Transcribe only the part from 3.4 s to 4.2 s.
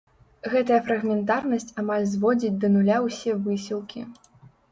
высілкі.